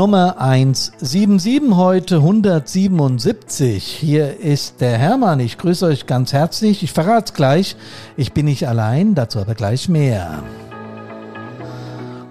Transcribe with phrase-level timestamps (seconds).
[0.00, 3.84] Nummer 177 heute 177.
[3.84, 5.40] Hier ist der Hermann.
[5.40, 6.82] Ich grüße euch ganz herzlich.
[6.82, 7.76] Ich verrate es gleich.
[8.16, 10.42] Ich bin nicht allein, dazu aber gleich mehr.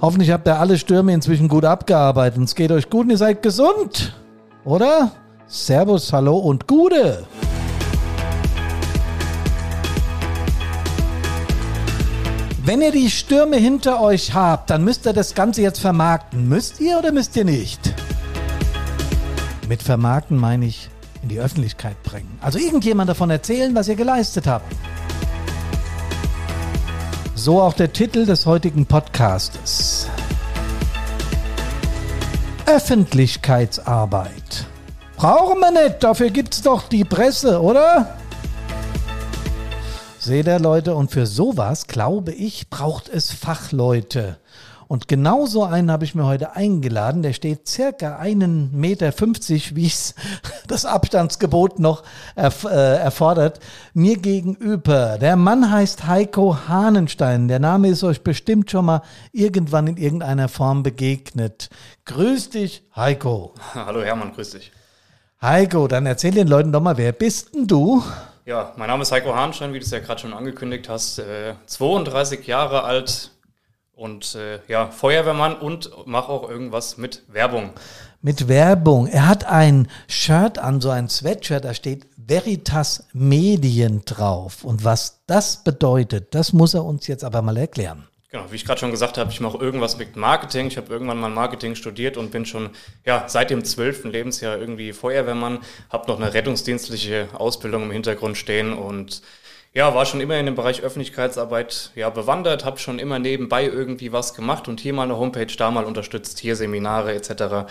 [0.01, 3.43] Hoffentlich habt ihr alle Stürme inzwischen gut abgearbeitet es geht euch gut und ihr seid
[3.43, 4.15] gesund.
[4.65, 5.11] Oder?
[5.45, 7.27] Servus, hallo und Gude.
[12.69, 16.47] Wenn ihr die Stürme hinter euch habt, dann müsst ihr das Ganze jetzt vermarkten.
[16.47, 17.95] Müsst ihr oder müsst ihr nicht?
[19.67, 20.87] Mit vermarkten meine ich
[21.23, 22.37] in die Öffentlichkeit bringen.
[22.41, 24.71] Also irgendjemand davon erzählen, was ihr geleistet habt.
[27.33, 30.07] So auch der Titel des heutigen Podcastes.
[32.67, 34.67] Öffentlichkeitsarbeit.
[35.15, 38.18] Brauchen wir nicht, dafür gibt's doch die Presse, oder?
[40.29, 44.37] Seht ihr, Leute, und für sowas, glaube ich, braucht es Fachleute.
[44.87, 47.23] Und genau so einen habe ich mir heute eingeladen.
[47.23, 50.13] Der steht circa einen Meter, fünfzig, wie es
[50.67, 52.03] das Abstandsgebot noch
[52.35, 53.59] erf äh, erfordert,
[53.95, 55.17] mir gegenüber.
[55.17, 57.47] Der Mann heißt Heiko Hahnenstein.
[57.47, 61.71] Der Name ist euch bestimmt schon mal irgendwann in irgendeiner Form begegnet.
[62.05, 63.55] Grüß dich, Heiko.
[63.73, 64.71] Hallo Hermann, grüß dich.
[65.41, 68.03] Heiko, dann erzähl den Leuten doch mal, wer bist denn du?
[68.49, 71.19] Ja, mein Name ist Heiko Hahnstein, wie du es ja gerade schon angekündigt hast.
[71.19, 73.29] Äh, 32 Jahre alt
[73.93, 77.69] und äh, ja, Feuerwehrmann und mache auch irgendwas mit Werbung.
[78.23, 79.05] Mit Werbung.
[79.05, 84.63] Er hat ein Shirt an, so ein Sweatshirt, da steht Veritas Medien drauf.
[84.63, 88.08] Und was das bedeutet, das muss er uns jetzt aber mal erklären.
[88.31, 90.67] Genau, wie ich gerade schon gesagt habe, ich mache irgendwas mit Marketing.
[90.67, 92.69] Ich habe irgendwann mal Marketing studiert und bin schon
[93.03, 98.73] ja, seit dem zwölften Lebensjahr irgendwie Feuerwehrmann, habe noch eine rettungsdienstliche Ausbildung im Hintergrund stehen
[98.73, 99.23] und
[99.73, 104.11] ja, war schon immer in dem Bereich Öffentlichkeitsarbeit ja, bewandert, habe schon immer nebenbei irgendwie
[104.11, 107.67] was gemacht und hier mal eine Homepage, da mal unterstützt, hier Seminare etc.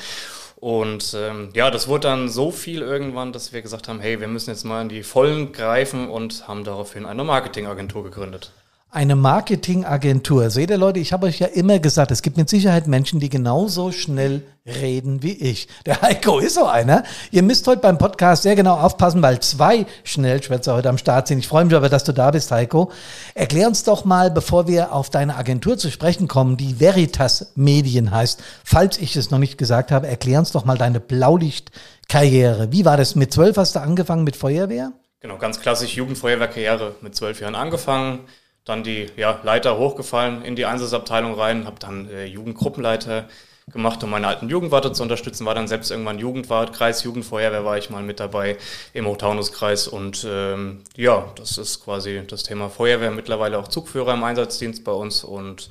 [0.56, 4.26] Und ähm, ja, das wurde dann so viel irgendwann, dass wir gesagt haben, hey, wir
[4.26, 8.50] müssen jetzt mal in die Vollen greifen und haben daraufhin eine Marketingagentur gegründet
[8.90, 10.48] eine Marketingagentur.
[10.48, 13.28] Seht ihr Leute, ich habe euch ja immer gesagt, es gibt mit Sicherheit Menschen, die
[13.28, 15.68] genauso schnell reden wie ich.
[15.84, 17.02] Der Heiko ist so einer.
[17.30, 21.38] Ihr müsst heute beim Podcast sehr genau aufpassen, weil zwei Schnellschwätzer heute am Start sind.
[21.38, 22.90] Ich freue mich aber, dass du da bist, Heiko.
[23.34, 28.10] Erklär uns doch mal, bevor wir auf deine Agentur zu sprechen kommen, die Veritas Medien
[28.10, 28.42] heißt.
[28.64, 32.72] Falls ich es noch nicht gesagt habe, erklär uns doch mal deine Blaulichtkarriere.
[32.72, 33.16] Wie war das?
[33.16, 34.92] Mit zwölf hast du angefangen mit Feuerwehr?
[35.20, 38.20] Genau, ganz klassisch Jugendfeuerwehrkarriere mit zwölf Jahren angefangen
[38.68, 43.28] dann die ja, Leiter hochgefallen in die Einsatzabteilung rein, habe dann äh, Jugendgruppenleiter
[43.72, 47.78] gemacht, um meine alten Jugendwarte zu unterstützen, war dann selbst irgendwann Jugendwart, Kreis Jugendfeuerwehr war
[47.78, 48.56] ich mal mit dabei
[48.92, 49.88] im Hochtaunuskreis?
[49.88, 52.70] Und ähm, ja, das ist quasi das Thema.
[52.70, 55.68] Feuerwehr, mittlerweile auch Zugführer im Einsatzdienst bei uns und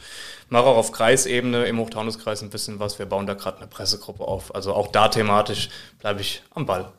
[0.50, 4.24] mache auch auf Kreisebene im Hochtaunuskreis ein bisschen was, wir bauen da gerade eine Pressegruppe
[4.24, 5.70] auf, also auch da thematisch
[6.00, 6.92] bleibe ich am Ball.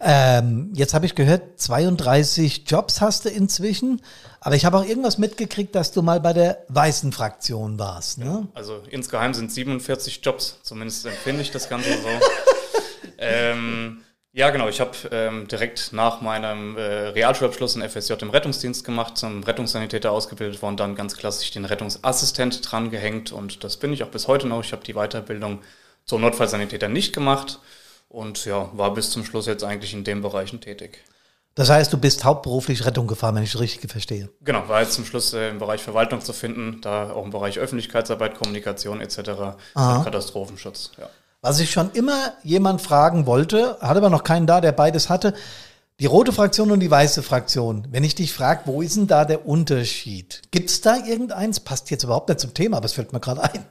[0.00, 4.00] Ähm, jetzt habe ich gehört, 32 Jobs hast du inzwischen,
[4.40, 8.18] aber ich habe auch irgendwas mitgekriegt, dass du mal bei der weißen Fraktion warst.
[8.18, 8.24] Ne?
[8.24, 12.08] Ja, also insgeheim sind 47 Jobs, zumindest empfinde ich das Ganze so.
[13.18, 14.68] ähm, ja, genau.
[14.68, 20.12] Ich habe ähm, direkt nach meinem äh, Realschulabschluss ein FSJ im Rettungsdienst gemacht, zum Rettungssanitäter
[20.12, 24.28] ausgebildet worden, dann ganz klassisch den Rettungsassistent dran gehängt und das bin ich auch bis
[24.28, 24.62] heute noch.
[24.62, 25.60] Ich habe die Weiterbildung
[26.04, 27.58] zum Notfallsanitäter nicht gemacht
[28.08, 31.04] und ja, war bis zum Schluss jetzt eigentlich in den Bereichen tätig.
[31.54, 34.28] Das heißt, du bist hauptberuflich Rettung gefahren, wenn ich es richtig verstehe.
[34.42, 37.58] Genau, war jetzt zum Schluss äh, im Bereich Verwaltung zu finden, da auch im Bereich
[37.58, 40.92] Öffentlichkeitsarbeit, Kommunikation etc., Katastrophenschutz.
[40.98, 41.08] Ja.
[41.40, 45.34] Was ich schon immer jemand fragen wollte, hat aber noch keinen da, der beides hatte.
[45.98, 47.88] Die rote Fraktion und die weiße Fraktion.
[47.90, 50.42] Wenn ich dich frage, wo ist denn da der Unterschied?
[50.52, 51.58] Gibt es da irgendeins?
[51.58, 53.64] Passt jetzt überhaupt nicht zum Thema, aber es fällt mir gerade ein.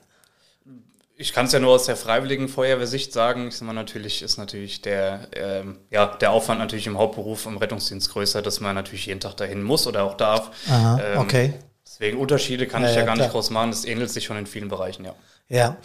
[1.20, 3.48] Ich kann es ja nur aus der freiwilligen Feuerwehrsicht sagen.
[3.48, 7.56] Ich sag mal, natürlich ist natürlich der, ähm, ja, der Aufwand natürlich im Hauptberuf im
[7.56, 10.52] Rettungsdienst größer, dass man natürlich jeden Tag dahin muss oder auch darf.
[10.70, 11.54] Aha, ähm, okay.
[11.98, 13.26] Deswegen Unterschiede kann ja, ich ja, gar klar.
[13.26, 13.70] nicht groß machen.
[13.70, 15.14] Das ähnelt sich schon in vielen Bereichen, ja.
[15.48, 15.76] Ja.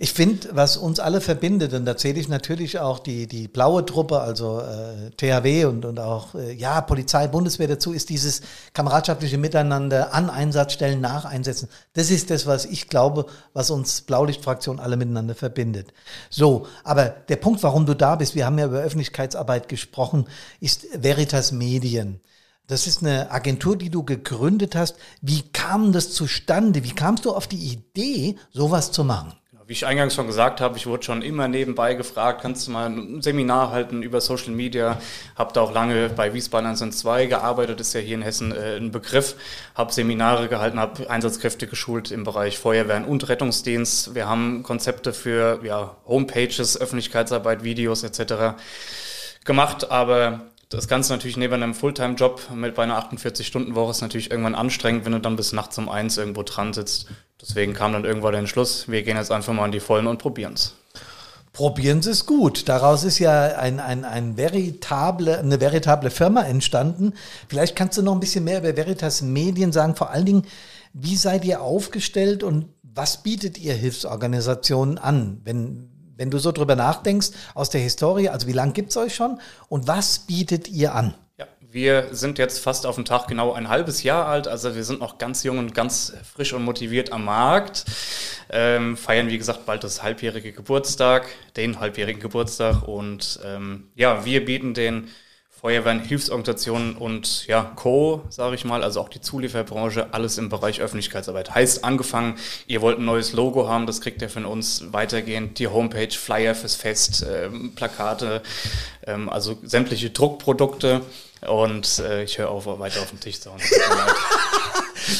[0.00, 3.84] Ich finde, was uns alle verbindet, und da zähle ich natürlich auch die, die blaue
[3.84, 8.42] Truppe, also äh, THW und, und auch äh, ja, Polizei, Bundeswehr dazu, ist dieses
[8.74, 11.68] kameradschaftliche Miteinander an Einsatzstellen, nach Einsätzen.
[11.94, 15.92] Das ist das, was ich glaube, was uns Blaulichtfraktion alle miteinander verbindet.
[16.30, 20.28] So, aber der Punkt, warum du da bist, wir haben ja über Öffentlichkeitsarbeit gesprochen,
[20.60, 22.20] ist Veritas Medien.
[22.68, 24.96] Das ist eine Agentur, die du gegründet hast.
[25.22, 26.84] Wie kam das zustande?
[26.84, 29.32] Wie kamst du auf die Idee, sowas zu machen?
[29.66, 32.90] Wie ich eingangs schon gesagt habe, ich wurde schon immer nebenbei gefragt, kannst du mal
[32.90, 35.00] ein Seminar halten über Social Media?
[35.34, 38.90] Habe da auch lange bei Wiesbaden 112 gearbeitet, ist ja hier in Hessen äh, ein
[38.90, 39.34] Begriff.
[39.74, 44.14] Habe Seminare gehalten, habe Einsatzkräfte geschult im Bereich Feuerwehren und Rettungsdienst.
[44.14, 48.58] Wir haben Konzepte für ja, Homepages, Öffentlichkeitsarbeit, Videos etc.
[49.44, 54.54] gemacht, aber das Ganze natürlich neben einem Fulltime-Job mit bei einer 48-Stunden-Woche ist natürlich irgendwann
[54.54, 57.06] anstrengend, wenn du dann bis nachts um eins irgendwo dran sitzt.
[57.40, 60.18] Deswegen kam dann irgendwann der Entschluss, wir gehen jetzt einfach mal in die Vollen und
[60.18, 60.74] probieren es.
[61.52, 62.68] Probieren Sie es gut.
[62.68, 67.14] Daraus ist ja ein, ein, ein veritable, eine veritable Firma entstanden.
[67.48, 69.96] Vielleicht kannst du noch ein bisschen mehr über Veritas Medien sagen.
[69.96, 70.42] Vor allen Dingen,
[70.92, 75.40] wie seid ihr aufgestellt und was bietet ihr Hilfsorganisationen an?
[75.44, 75.88] Wenn,
[76.18, 79.40] wenn du so drüber nachdenkst, aus der Historie, also wie lange gibt es euch schon
[79.70, 81.14] und was bietet ihr an?
[81.38, 84.84] Ja, wir sind jetzt fast auf den Tag genau ein halbes Jahr alt, also wir
[84.84, 87.84] sind noch ganz jung und ganz frisch und motiviert am Markt.
[88.50, 94.44] Ähm, feiern, wie gesagt, bald das halbjährige Geburtstag, den halbjährigen Geburtstag und ähm, ja, wir
[94.44, 95.08] bieten den
[95.60, 100.80] Feuerwehren, Hilfsorganisationen und ja, Co., sage ich mal, also auch die Zulieferbranche, alles im Bereich
[100.80, 101.52] Öffentlichkeitsarbeit.
[101.52, 102.36] Heißt angefangen,
[102.68, 106.54] ihr wollt ein neues Logo haben, das kriegt ihr von uns weitergehend, die Homepage, Flyer
[106.54, 108.40] fürs Fest, ähm, Plakate,
[109.04, 111.00] ähm, also sämtliche Druckprodukte
[111.48, 113.60] und äh, ich höre auf, weiter auf den Tisch zu hauen.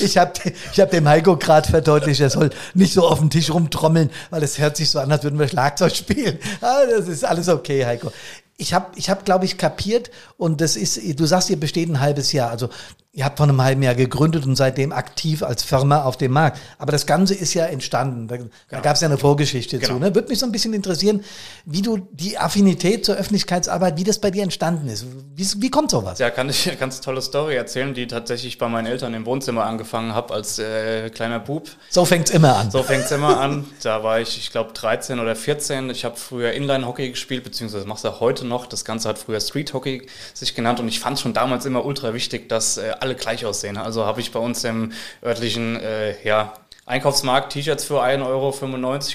[0.00, 0.32] Ich habe
[0.70, 4.42] ich hab dem Heiko gerade verdeutlicht, er soll nicht so auf den Tisch rumtrommeln, weil
[4.42, 6.38] es hört sich so an, als würden wir Schlagzeug spielen.
[6.60, 8.12] Ah, das ist alles okay, Heiko
[8.58, 12.00] ich habe, ich hab, glaube ich, kapiert und das ist, du sagst, ihr besteht ein
[12.00, 12.50] halbes Jahr.
[12.50, 12.68] Also
[13.18, 16.60] ihr habt vor einem halben Jahr gegründet und seitdem aktiv als Firma auf dem Markt.
[16.78, 18.28] Aber das Ganze ist ja entstanden.
[18.28, 18.50] Da, genau.
[18.68, 19.94] da gab es ja eine Vorgeschichte genau.
[19.94, 19.98] zu.
[19.98, 20.14] Ne?
[20.14, 21.24] Würde mich so ein bisschen interessieren,
[21.64, 25.04] wie du die Affinität zur Öffentlichkeitsarbeit, wie das bei dir entstanden ist.
[25.34, 26.20] Wie, wie kommt sowas?
[26.20, 29.64] Ja, kann ich eine ganz tolle Story erzählen, die tatsächlich bei meinen Eltern im Wohnzimmer
[29.64, 31.68] angefangen habe als äh, kleiner Bub.
[31.90, 32.70] So fängt's immer an.
[32.70, 33.64] So fängt's immer an.
[33.82, 35.90] Da war ich, ich glaube, 13 oder 14.
[35.90, 38.66] Ich habe früher Inline-Hockey gespielt, beziehungsweise machst du auch heute noch.
[38.66, 42.14] Das Ganze hat früher Street Hockey sich genannt und ich fand schon damals immer ultra
[42.14, 43.76] wichtig, dass äh, alle gleich aussehen.
[43.76, 44.92] Also habe ich bei uns im
[45.24, 46.52] örtlichen äh, ja,
[46.84, 48.54] Einkaufsmarkt T-Shirts für 1,95 Euro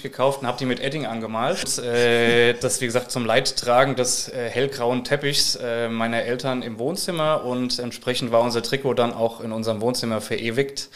[0.02, 1.78] gekauft und habe die mit Edding angemalt.
[1.78, 6.80] Und, äh, das, wie gesagt, zum Leidtragen des äh, hellgrauen Teppichs äh, meiner Eltern im
[6.80, 10.90] Wohnzimmer und entsprechend war unser Trikot dann auch in unserem Wohnzimmer verewigt.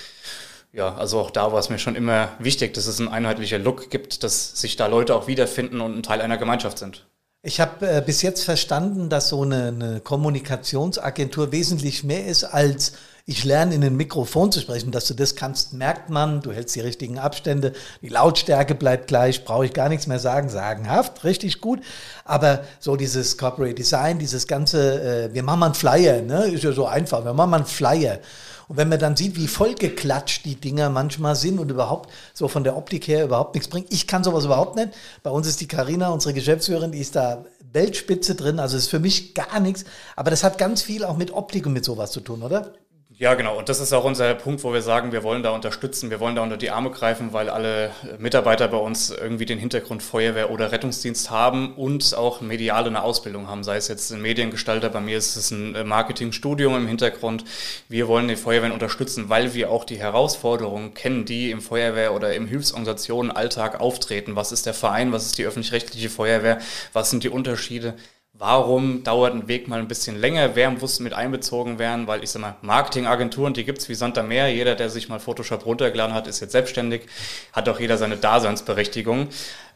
[0.74, 3.90] Ja, also auch da war es mir schon immer wichtig, dass es ein einheitlicher Look
[3.90, 7.06] gibt, dass sich da Leute auch wiederfinden und ein Teil einer Gemeinschaft sind.
[7.48, 12.92] Ich habe äh, bis jetzt verstanden, dass so eine, eine, Kommunikationsagentur wesentlich mehr ist als
[13.26, 14.92] ich lerne in ein Mikrofon zu sprechen.
[14.92, 16.42] Dass du das kannst, merkt man.
[16.42, 17.72] Du hältst die richtigen Abstände.
[18.02, 19.46] Die Lautstärke bleibt gleich.
[19.46, 20.50] Brauche ich gar nichts mehr sagen.
[20.50, 21.80] Sagenhaft, richtig gut.
[22.26, 26.48] Aber so dieses Corporate Design, dieses ganze, äh, wir machen mal einen Flyer, ne?
[26.48, 27.24] Ist ja so einfach.
[27.24, 28.20] Wir machen mal einen Flyer.
[28.68, 32.64] Und wenn man dann sieht, wie vollgeklatscht die Dinger manchmal sind und überhaupt so von
[32.64, 33.88] der Optik her überhaupt nichts bringen.
[33.90, 34.90] Ich kann sowas überhaupt nicht.
[35.24, 38.60] Bei uns ist die Karina, unsere Geschäftsführerin, die ist da Weltspitze drin.
[38.60, 39.86] Also ist für mich gar nichts.
[40.16, 42.74] Aber das hat ganz viel auch mit Optik und mit sowas zu tun, oder?
[43.20, 43.58] Ja, genau.
[43.58, 46.36] Und das ist auch unser Punkt, wo wir sagen, wir wollen da unterstützen, wir wollen
[46.36, 50.72] da unter die Arme greifen, weil alle Mitarbeiter bei uns irgendwie den Hintergrund Feuerwehr oder
[50.72, 53.64] Rettungsdienst haben und auch mediale eine Ausbildung haben.
[53.64, 57.44] Sei es jetzt ein Mediengestalter, bei mir ist es ein Marketingstudium im Hintergrund.
[57.90, 62.36] Wir wollen die Feuerwehren unterstützen, weil wir auch die Herausforderungen kennen, die im Feuerwehr oder
[62.36, 64.36] im Hilfsorganisationen Alltag auftreten.
[64.36, 65.12] Was ist der Verein?
[65.12, 66.60] Was ist die öffentlich-rechtliche Feuerwehr?
[66.94, 67.96] Was sind die Unterschiede?
[68.40, 70.56] Warum dauert ein Weg mal ein bisschen länger?
[70.56, 72.06] Wer muss mit einbezogen werden?
[72.06, 74.54] Weil ich sag mal, Marketingagenturen, die gibt's wie Sand am Meer.
[74.54, 77.08] Jeder, der sich mal Photoshop runtergeladen hat, ist jetzt selbstständig.
[77.52, 79.30] Hat auch jeder seine Daseinsberechtigung.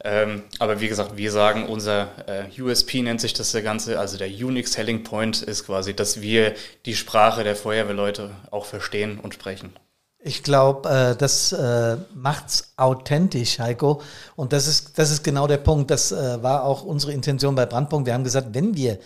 [0.04, 4.28] Ähm, aber wie gesagt, wir sagen, unser äh, USP nennt sich das Ganze, also der
[4.28, 6.54] Unique Selling Point ist quasi, dass wir
[6.86, 9.72] die Sprache der Feuerwehrleute auch verstehen und sprechen.
[10.24, 14.00] Ich glaube, äh, das äh, macht's authentisch, Heiko.
[14.36, 15.90] Und das ist, das ist genau der Punkt.
[15.90, 18.06] Das äh, war auch unsere Intention bei Brandpunkt.
[18.06, 18.98] Wir haben gesagt, wenn wir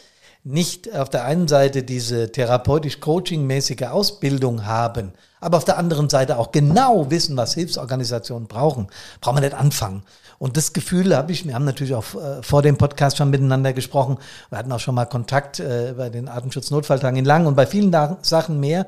[0.45, 6.53] nicht auf der einen Seite diese therapeutisch-coaching-mäßige Ausbildung haben, aber auf der anderen Seite auch
[6.53, 8.87] genau wissen, was Hilfsorganisationen brauchen,
[9.21, 10.03] brauchen wir nicht anfangen.
[10.39, 13.73] Und das Gefühl habe ich, wir haben natürlich auch äh, vor dem Podcast schon miteinander
[13.73, 14.19] gesprochen,
[14.51, 17.95] wir hatten auch schon mal Kontakt äh, bei den Atemschutz-Notfalltagen in Lang und bei vielen
[18.23, 18.87] Sachen mehr.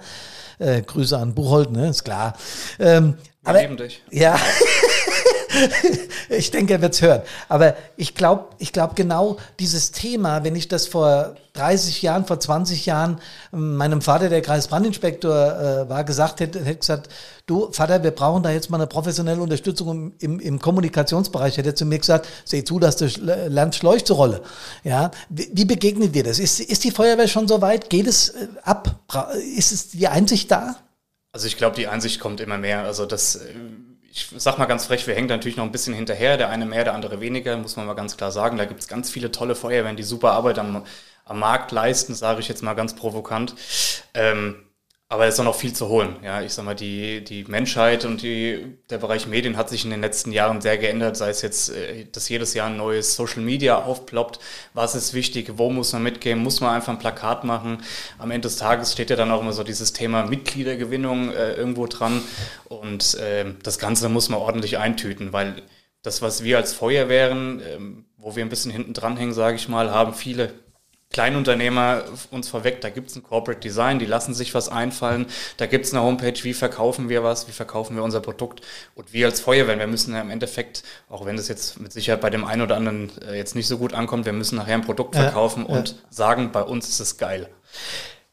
[0.58, 2.36] Äh, Grüße an Buchholz, ne, ist klar.
[2.78, 4.02] Ähm, Wir aber, dich.
[4.10, 4.38] Ja.
[6.28, 7.22] ich denke, er wird's hören.
[7.48, 12.38] Aber ich glaube, ich glaube genau dieses Thema, wenn ich das vor 30 Jahren, vor
[12.38, 13.20] 20 Jahren
[13.52, 17.08] ähm, meinem Vater, der Kreisbrandinspektor äh, war, gesagt hätte, hätte gesagt,
[17.46, 21.70] du Vater, wir brauchen da jetzt mal eine professionelle Unterstützung im, im, im Kommunikationsbereich, hätte
[21.70, 24.04] er zu mir gesagt, seh zu, dass du lernst Schleuch
[24.84, 26.38] Ja, wie, wie begegnet dir das?
[26.38, 27.90] Ist, ist die Feuerwehr schon so weit?
[27.90, 29.00] Geht es äh, ab?
[29.56, 30.76] Ist es die Einsicht da?
[31.32, 32.84] Also ich glaube, die Einsicht kommt immer mehr.
[32.84, 33.54] Also das äh,
[34.10, 36.84] ich sag mal ganz frech, wir hängen natürlich noch ein bisschen hinterher, der eine mehr,
[36.84, 38.56] der andere weniger, muss man mal ganz klar sagen.
[38.56, 40.84] Da gibt es ganz viele tolle Feuerwehren, die super Arbeit am,
[41.24, 43.54] am Markt leisten, sage ich jetzt mal ganz provokant.
[44.14, 44.56] Ähm,
[45.10, 46.16] aber es ist noch viel zu holen.
[46.22, 49.90] Ja, ich sag mal, die, die Menschheit und die, der Bereich Medien hat sich in
[49.90, 53.40] den letzten Jahren sehr geändert, sei es jetzt, äh, dass jedes Jahr ein neues Social
[53.40, 54.38] Media aufploppt.
[54.74, 55.52] Was ist wichtig?
[55.56, 56.38] Wo muss man mitgehen?
[56.38, 57.82] Muss man einfach ein Plakat machen?
[58.18, 61.86] Am Ende des Tages steht ja dann auch immer so dieses Thema Mitgliedergewinnung äh, irgendwo
[61.86, 62.22] dran.
[62.66, 65.62] Und äh, das Ganze muss man ordentlich eintüten, weil
[66.02, 67.78] das, was wir als Feuerwehren, äh,
[68.18, 70.52] wo wir ein bisschen hinten dran hängen, sage ich mal, haben viele
[71.10, 75.66] Kleinunternehmer uns vorweg, da gibt es ein Corporate Design, die lassen sich was einfallen, da
[75.66, 78.60] gibt es eine Homepage, wie verkaufen wir was, wie verkaufen wir unser Produkt
[78.94, 82.20] und wir als Feuerwehr, wir müssen ja im Endeffekt, auch wenn das jetzt mit Sicherheit
[82.20, 84.84] bei dem einen oder anderen äh, jetzt nicht so gut ankommt, wir müssen nachher ein
[84.84, 85.78] Produkt verkaufen ja, ja.
[85.78, 87.48] und sagen, bei uns ist es geil.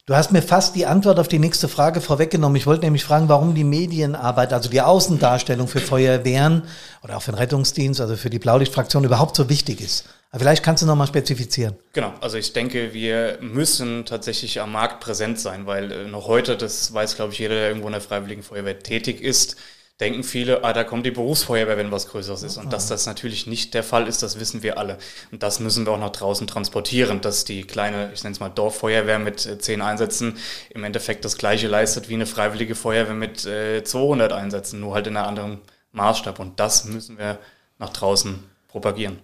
[0.08, 2.54] Du hast mir fast die Antwort auf die nächste Frage vorweggenommen.
[2.54, 6.62] Ich wollte nämlich fragen, warum die Medienarbeit, also die Außendarstellung für Feuerwehren
[7.02, 10.04] oder auch für den Rettungsdienst, also für die Blaulichtfraktion überhaupt so wichtig ist.
[10.30, 11.74] Aber vielleicht kannst du nochmal spezifizieren.
[11.92, 16.56] Genau, also ich denke, wir müssen tatsächlich am Markt präsent sein, weil äh, noch heute,
[16.56, 19.56] das weiß glaube ich jeder, der irgendwo in der Freiwilligen Feuerwehr tätig ist,
[20.00, 22.58] denken viele, ah, da kommt die Berufsfeuerwehr, wenn was Größeres ist.
[22.58, 24.98] Und dass das natürlich nicht der Fall ist, das wissen wir alle.
[25.32, 28.50] Und das müssen wir auch nach draußen transportieren, dass die kleine, ich nenne es mal
[28.50, 30.36] Dorffeuerwehr mit äh, zehn Einsätzen
[30.70, 35.06] im Endeffekt das gleiche leistet wie eine freiwillige Feuerwehr mit äh, 200 Einsätzen, nur halt
[35.06, 35.60] in einem anderen
[35.92, 36.40] Maßstab.
[36.40, 37.38] Und das müssen wir
[37.78, 38.38] nach draußen
[38.68, 39.18] propagieren.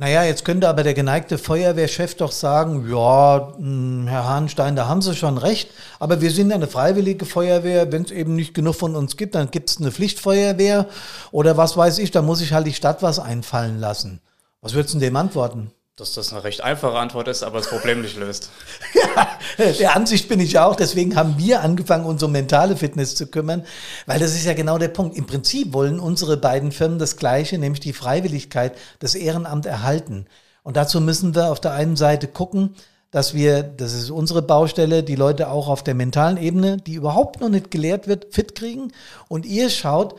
[0.00, 5.02] Naja, jetzt könnte aber der geneigte Feuerwehrchef doch sagen, ja, hm, Herr Hahnstein, da haben
[5.02, 8.76] Sie schon recht, aber wir sind ja eine freiwillige Feuerwehr, wenn es eben nicht genug
[8.76, 10.86] von uns gibt, dann gibt es eine Pflichtfeuerwehr
[11.32, 14.20] oder was weiß ich, da muss ich halt die Stadt was einfallen lassen.
[14.60, 15.72] Was würdest du dem antworten?
[15.98, 18.50] Dass das eine recht einfache Antwort ist, aber das Problem nicht löst.
[19.58, 20.76] ja, der Ansicht bin ich auch.
[20.76, 23.66] Deswegen haben wir angefangen, uns um mentale Fitness zu kümmern,
[24.06, 25.16] weil das ist ja genau der Punkt.
[25.16, 30.26] Im Prinzip wollen unsere beiden Firmen das Gleiche, nämlich die Freiwilligkeit, das Ehrenamt erhalten.
[30.62, 32.76] Und dazu müssen wir auf der einen Seite gucken,
[33.10, 37.40] dass wir, das ist unsere Baustelle, die Leute auch auf der mentalen Ebene, die überhaupt
[37.40, 38.92] noch nicht gelehrt wird, fit kriegen.
[39.28, 40.14] Und ihr schaut,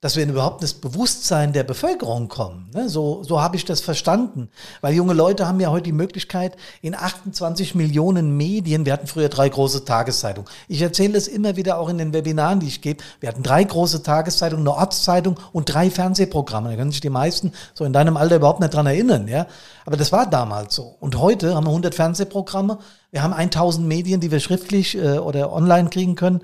[0.00, 2.70] dass wir in überhaupt das Bewusstsein der Bevölkerung kommen.
[2.72, 2.88] Ne?
[2.88, 4.48] So, so habe ich das verstanden.
[4.80, 9.28] Weil junge Leute haben ja heute die Möglichkeit, in 28 Millionen Medien, wir hatten früher
[9.28, 10.48] drei große Tageszeitungen.
[10.68, 13.02] Ich erzähle das immer wieder auch in den Webinaren, die ich gebe.
[13.18, 16.70] Wir hatten drei große Tageszeitungen, eine Ortszeitung und drei Fernsehprogramme.
[16.70, 19.26] Da können sich die meisten so in deinem Alter überhaupt nicht dran erinnern.
[19.26, 19.48] Ja?
[19.84, 20.94] Aber das war damals so.
[21.00, 22.78] Und heute haben wir 100 Fernsehprogramme.
[23.10, 26.40] Wir haben 1000 Medien, die wir schriftlich äh, oder online kriegen können.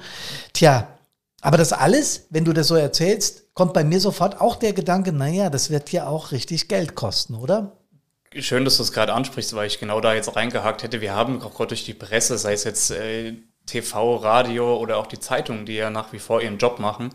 [0.55, 0.89] Tja,
[1.41, 5.13] aber das alles, wenn du das so erzählst, kommt bei mir sofort auch der Gedanke,
[5.13, 7.73] naja, das wird ja auch richtig Geld kosten, oder?
[8.37, 11.01] Schön, dass du es gerade ansprichst, weil ich genau da jetzt reingehakt hätte.
[11.01, 13.35] Wir haben auch gerade durch die Presse, sei es jetzt äh,
[13.67, 17.11] TV, Radio oder auch die Zeitungen, die ja nach wie vor ihren Job machen,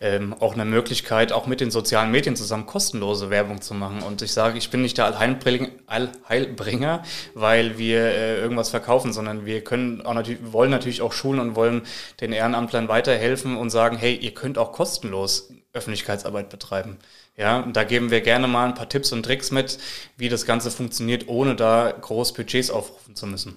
[0.00, 4.02] ähm, auch eine Möglichkeit, auch mit den sozialen Medien zusammen kostenlose Werbung zu machen.
[4.02, 7.02] Und ich sage, ich bin nicht der Allheilbringer,
[7.34, 11.56] weil wir äh, irgendwas verkaufen, sondern wir können auch natürlich, wollen natürlich auch schulen und
[11.56, 11.82] wollen
[12.20, 16.98] den Ehrenamtlern weiterhelfen und sagen, hey, ihr könnt auch kostenlos Öffentlichkeitsarbeit betreiben.
[17.36, 19.78] Ja, und da geben wir gerne mal ein paar Tipps und Tricks mit,
[20.16, 23.56] wie das Ganze funktioniert, ohne da groß Budgets aufrufen zu müssen.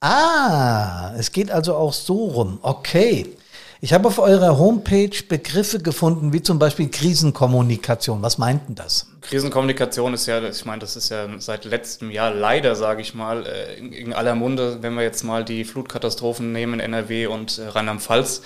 [0.00, 2.58] Ah, es geht also auch so rum.
[2.62, 3.36] Okay.
[3.82, 8.20] Ich habe auf eurer Homepage Begriffe gefunden, wie zum Beispiel Krisenkommunikation.
[8.20, 9.06] Was meint denn das?
[9.22, 13.46] Krisenkommunikation ist ja, ich meine, das ist ja seit letztem Jahr leider, sage ich mal,
[13.46, 17.68] äh, in aller Munde, wenn wir jetzt mal die Flutkatastrophen nehmen in NRW und äh,
[17.68, 18.42] Rheinland-Pfalz.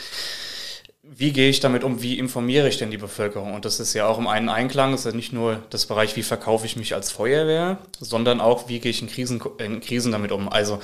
[1.07, 2.03] Wie gehe ich damit um?
[2.03, 3.55] Wie informiere ich denn die Bevölkerung?
[3.55, 6.17] Und das ist ja auch im einen Einklang, das ist ja nicht nur das Bereich,
[6.17, 10.13] wie verkaufe ich mich als Feuerwehr, sondern auch, wie gehe ich in Krisen, in Krisen
[10.13, 10.49] damit um?
[10.49, 10.81] Also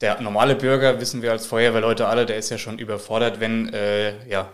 [0.00, 4.26] der normale Bürger, wissen wir als Feuerwehrleute alle, der ist ja schon überfordert, wenn äh,
[4.28, 4.48] ja,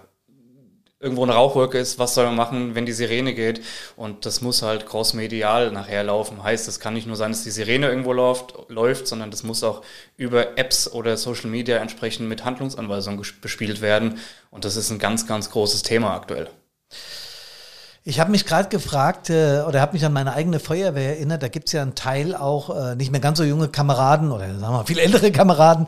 [1.05, 3.61] irgendwo eine Rauchwolke ist, was soll man machen, wenn die Sirene geht?
[3.95, 6.43] Und das muss halt crossmedial nachher laufen.
[6.43, 9.63] Heißt, es kann nicht nur sein, dass die Sirene irgendwo läuft, läuft, sondern das muss
[9.63, 9.83] auch
[10.17, 14.19] über Apps oder Social Media entsprechend mit Handlungsanweisungen bespielt werden.
[14.51, 16.49] Und das ist ein ganz, ganz großes Thema aktuell.
[18.07, 21.43] Ich habe mich gerade gefragt äh, oder habe mich an meine eigene Feuerwehr erinnert.
[21.43, 24.47] Da gibt es ja einen Teil auch äh, nicht mehr ganz so junge Kameraden oder
[24.47, 25.87] sagen wir mal viel ältere Kameraden.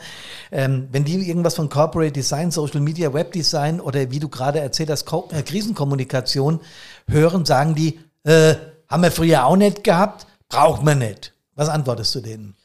[0.50, 4.88] Ähm, wenn die irgendwas von Corporate Design, Social Media, Webdesign oder wie du gerade erzählt
[4.88, 6.60] hast, Ko äh, Krisenkommunikation
[7.06, 8.54] hören, sagen die, äh,
[8.88, 11.34] haben wir früher auch nicht gehabt, braucht man nicht.
[11.54, 12.56] Was antwortest du denen?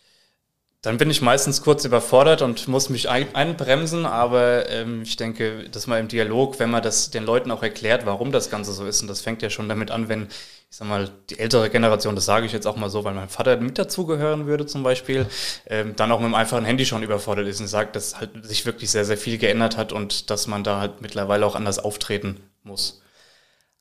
[0.84, 5.70] Dann bin ich meistens kurz überfordert und muss mich ein einbremsen, aber ähm, ich denke,
[5.70, 8.88] dass man im Dialog, wenn man das den Leuten auch erklärt, warum das Ganze so
[8.88, 12.16] ist, und das fängt ja schon damit an, wenn, ich sag mal, die ältere Generation,
[12.16, 15.28] das sage ich jetzt auch mal so, weil mein Vater mit dazugehören würde zum Beispiel,
[15.68, 18.66] ähm, dann auch mit dem einfachen Handy schon überfordert ist und sagt, dass halt sich
[18.66, 22.38] wirklich sehr, sehr viel geändert hat und dass man da halt mittlerweile auch anders auftreten
[22.64, 23.04] muss.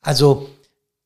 [0.01, 0.51] Also,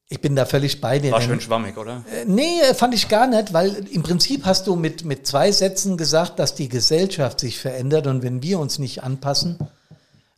[0.07, 1.11] ich bin da völlig bei dir.
[1.11, 2.03] War schön schwammig, oder?
[2.11, 5.97] Äh, nee, fand ich gar nicht, weil im Prinzip hast du mit, mit zwei Sätzen
[5.97, 9.57] gesagt, dass die Gesellschaft sich verändert und wenn wir uns nicht anpassen,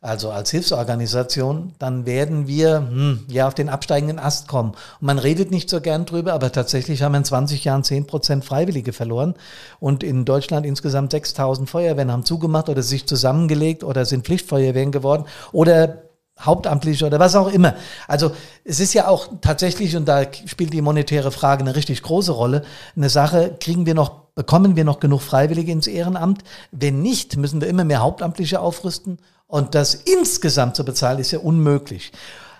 [0.00, 4.70] also als Hilfsorganisation, dann werden wir hm, ja auf den absteigenden Ast kommen.
[4.70, 8.06] Und man redet nicht so gern drüber, aber tatsächlich haben wir in 20 Jahren 10
[8.06, 9.34] Prozent Freiwillige verloren
[9.80, 15.24] und in Deutschland insgesamt 6000 Feuerwehren haben zugemacht oder sich zusammengelegt oder sind Pflichtfeuerwehren geworden
[15.50, 16.07] oder
[16.40, 17.74] Hauptamtliche oder was auch immer.
[18.06, 18.32] Also
[18.64, 22.64] es ist ja auch tatsächlich, und da spielt die monetäre Frage eine richtig große Rolle,
[22.96, 26.42] eine Sache, kriegen wir noch, bekommen wir noch genug Freiwillige ins Ehrenamt?
[26.70, 31.40] Wenn nicht, müssen wir immer mehr Hauptamtliche aufrüsten und das insgesamt zu bezahlen, ist ja
[31.40, 32.12] unmöglich.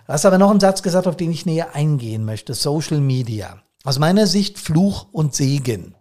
[0.07, 2.55] Du hast aber noch einen Satz gesagt, auf den ich näher eingehen möchte.
[2.55, 3.59] Social Media.
[3.85, 5.95] Aus meiner Sicht Fluch und Segen.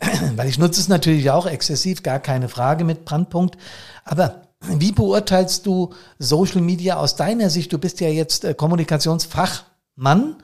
[0.36, 3.56] Weil ich nutze es natürlich auch exzessiv, gar keine Frage mit Brandpunkt.
[4.04, 7.72] Aber wie beurteilst du Social Media aus deiner Sicht?
[7.72, 10.36] Du bist ja jetzt äh, Kommunikationsfachmann.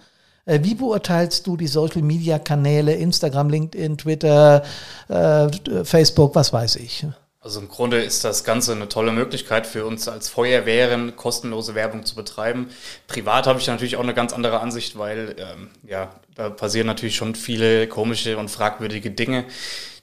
[0.45, 4.65] Äh, wie beurteilst du die Social Media Kanäle, Instagram, LinkedIn, Twitter,
[5.09, 5.49] äh,
[5.85, 7.07] Facebook, was weiß ich?
[7.41, 12.05] Also im Grunde ist das Ganze eine tolle Möglichkeit für uns als Feuerwehren, kostenlose Werbung
[12.05, 12.69] zu betreiben.
[13.07, 17.15] Privat habe ich natürlich auch eine ganz andere Ansicht, weil ähm, ja, da passieren natürlich
[17.15, 19.45] schon viele komische und fragwürdige Dinge,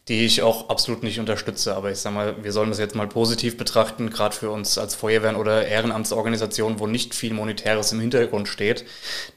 [0.08, 1.76] die ich auch absolut nicht unterstütze.
[1.76, 4.94] Aber ich sage mal, wir sollen das jetzt mal positiv betrachten, gerade für uns als
[4.96, 8.86] Feuerwehren oder Ehrenamtsorganisationen, wo nicht viel Monetäres im Hintergrund steht,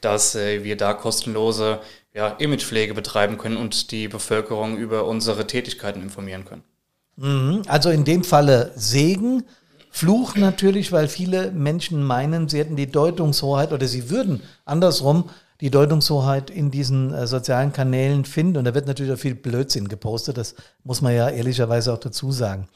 [0.01, 1.79] dass äh, wir da kostenlose
[2.13, 6.63] ja, Imagepflege betreiben können und die Bevölkerung über unsere Tätigkeiten informieren können.
[7.17, 7.63] Mhm.
[7.67, 9.43] Also in dem Falle Segen,
[9.91, 15.29] Fluch natürlich, weil viele Menschen meinen, sie hätten die Deutungshoheit oder sie würden andersrum
[15.61, 18.57] die Deutungshoheit in diesen äh, sozialen Kanälen finden.
[18.57, 22.31] Und da wird natürlich auch viel Blödsinn gepostet, das muss man ja ehrlicherweise auch dazu
[22.31, 22.67] sagen.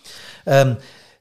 [0.46, 0.78] Ähm,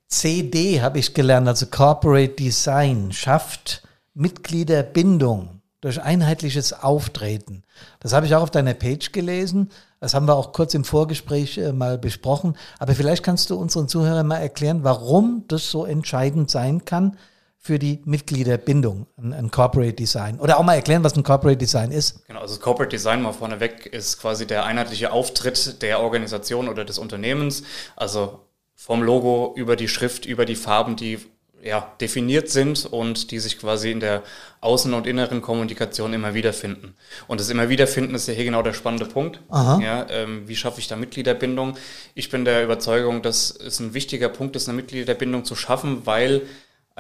[0.09, 3.83] CD habe ich gelernt, also Corporate Design, schafft
[4.15, 7.65] Mitgliederbindung durch einheitliches Auftreten.
[8.01, 9.71] Das habe ich auch auf deiner Page gelesen.
[10.01, 12.57] Das haben wir auch kurz im Vorgespräch äh, mal besprochen.
[12.79, 17.17] Aber vielleicht kannst du unseren Zuhörern mal erklären, warum das so entscheidend sein kann
[17.65, 20.41] für die Mitgliederbindung, ein, ein, Corporate Design.
[20.41, 22.27] Oder auch mal erklären, was ein Corporate Design ist.
[22.27, 26.99] Genau, also Corporate Design mal vorneweg ist quasi der einheitliche Auftritt der Organisation oder des
[26.99, 27.63] Unternehmens.
[27.95, 28.41] Also
[28.75, 31.21] vom Logo über die Schrift, über die Farben, die
[31.63, 34.25] ja, definiert sind und die sich quasi in der
[34.61, 36.97] außen- und inneren Kommunikation immer wiederfinden.
[37.29, 39.39] Und das immer wiederfinden ist ja hier genau der spannende Punkt.
[39.81, 41.77] Ja, ähm, wie schaffe ich da Mitgliederbindung?
[42.17, 46.43] Ich bin der Überzeugung, dass es ein wichtiger Punkt ist, eine Mitgliederbindung zu schaffen, weil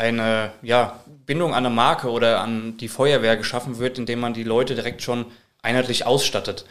[0.03, 4.45] eine ja, Bindung an eine Marke oder an die Feuerwehr geschaffen wird, indem man die
[4.45, 5.27] Leute direkt schon
[5.63, 6.65] einheitlich ausstattet.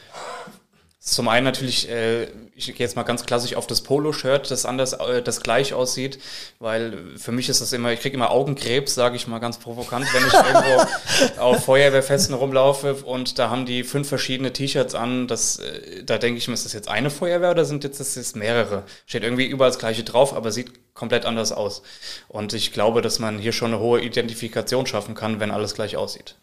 [1.04, 4.94] Zum einen natürlich, äh, ich gehe jetzt mal ganz klassisch auf das Polo-Shirt, das anders,
[4.94, 6.20] äh, das gleich aussieht,
[6.60, 10.06] weil für mich ist das immer, ich kriege immer Augenkrebs, sage ich mal ganz provokant,
[10.14, 15.58] wenn ich irgendwo auf Feuerwehrfesten rumlaufe und da haben die fünf verschiedene T-Shirts an, das,
[15.58, 18.36] äh, da denke ich mir, ist das jetzt eine Feuerwehr oder sind jetzt das jetzt
[18.36, 18.84] mehrere?
[19.08, 21.82] Steht irgendwie überall das gleiche drauf, aber sieht komplett anders aus.
[22.28, 25.98] Und ich glaube, dass man hier schon eine hohe Identifikation schaffen kann, wenn alles gleich
[25.98, 26.36] aussieht.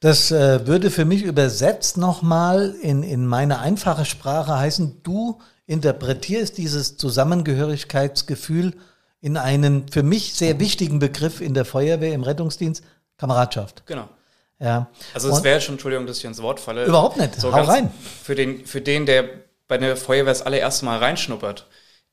[0.00, 6.58] Das äh, würde für mich übersetzt nochmal in, in meine einfache Sprache heißen, du interpretierst
[6.58, 8.74] dieses Zusammengehörigkeitsgefühl
[9.20, 12.84] in einen für mich sehr wichtigen Begriff in der Feuerwehr, im Rettungsdienst,
[13.16, 13.84] Kameradschaft.
[13.86, 14.08] Genau.
[14.58, 14.90] Ja.
[15.14, 16.84] Also es wäre schon, Entschuldigung, dass ich ins Wort falle.
[16.84, 17.40] Überhaupt nicht.
[17.40, 17.90] So Hau rein.
[18.22, 19.24] Für den, für den, der
[19.68, 21.66] bei der Feuerwehr das allererste Mal reinschnuppert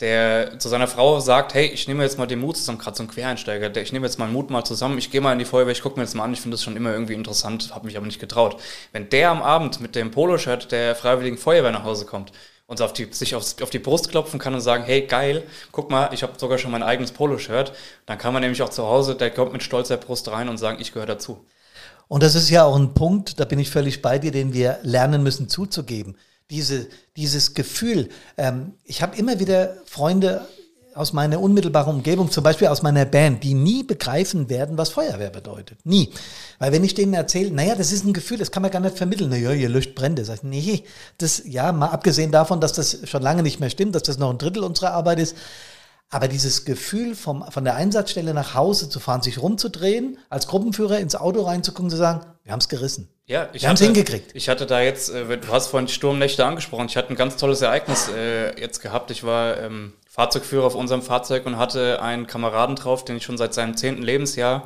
[0.04, 3.04] der zu seiner Frau sagt, hey, ich nehme jetzt mal den Mut zusammen, gerade so
[3.04, 5.40] ein Quereinsteiger, der, ich nehme jetzt mal den Mut mal zusammen, ich gehe mal in
[5.40, 7.74] die Feuerwehr, ich gucke mir das mal an, ich finde das schon immer irgendwie interessant,
[7.74, 8.58] habe mich aber nicht getraut.
[8.92, 12.34] Wenn der am Abend mit dem Poloshirt der Freiwilligen Feuerwehr nach Hause kommt
[12.68, 15.90] und auf die, sich auf, auf die Brust klopfen kann und sagen, hey, geil, guck
[15.90, 17.72] mal, ich habe sogar schon mein eigenes Poloshirt,
[18.06, 20.80] dann kann man nämlich auch zu Hause, der kommt mit stolzer Brust rein und sagen,
[20.82, 21.46] ich gehöre dazu.
[22.10, 24.80] Und das ist ja auch ein Punkt, da bin ich völlig bei dir, den wir
[24.84, 26.18] lernen müssen zuzugeben
[26.50, 28.10] diese, dieses Gefühl.
[28.38, 30.48] Ähm, ich habe immer wieder Freunde
[30.96, 35.30] aus meiner unmittelbaren Umgebung, zum Beispiel aus meiner Band, die nie begreifen werden, was Feuerwehr
[35.30, 35.80] bedeutet.
[35.86, 36.12] Nie.
[36.60, 38.98] Weil wenn ich denen erzähle, naja, das ist ein Gefühl, das kann man gar nicht
[38.98, 39.30] vermitteln.
[39.30, 40.24] Naja, ihr löscht Brände.
[40.26, 40.84] Sag ich, nee,
[41.18, 44.30] das, ja, mal abgesehen davon, dass das schon lange nicht mehr stimmt, dass das noch
[44.30, 45.36] ein Drittel unserer Arbeit ist.
[46.10, 51.00] Aber dieses Gefühl, vom, von der Einsatzstelle nach Hause zu fahren, sich rumzudrehen, als Gruppenführer
[51.00, 53.10] ins Auto reinzugucken, zu sagen, wir haben es gerissen.
[53.26, 54.32] Ja, ich wir haben es hingekriegt.
[54.34, 57.62] Ich hatte da jetzt, äh, du hast vorhin Sturmnächte angesprochen, ich hatte ein ganz tolles
[57.62, 59.12] Ereignis äh, jetzt gehabt.
[59.12, 63.38] Ich war ähm, Fahrzeugführer auf unserem Fahrzeug und hatte einen Kameraden drauf, den ich schon
[63.38, 64.66] seit seinem zehnten Lebensjahr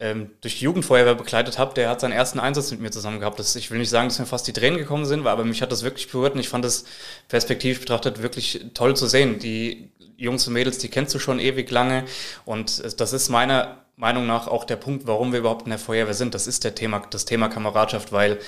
[0.00, 3.38] ähm, durch die Jugendfeuerwehr begleitet habe, der hat seinen ersten Einsatz mit mir zusammen gehabt.
[3.38, 5.72] Das, ich will nicht sagen, dass mir fast die Tränen gekommen sind, aber mich hat
[5.72, 6.84] das wirklich berührt und ich fand es
[7.28, 9.38] perspektivisch betrachtet wirklich toll zu sehen.
[9.38, 12.04] Die Jungs und Mädels, die kennst du schon ewig lange
[12.44, 16.14] und das ist meiner Meinung nach auch der Punkt, warum wir überhaupt in der Feuerwehr
[16.14, 16.32] sind.
[16.32, 18.38] Das ist der Thema, das Thema Kameradschaft, weil